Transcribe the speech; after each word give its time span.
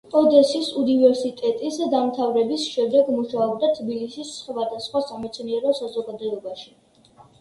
ოდესის 0.19 0.69
უნივერსიტეტის 0.83 1.75
დამთავრების 1.91 2.63
შემდეგ 2.77 3.11
მუშაობდა 3.17 3.69
თბილისის 3.77 4.33
სხვადასხვა 4.39 5.03
სამეცნიერო 5.11 5.75
საზოგადოებაში. 5.85 6.71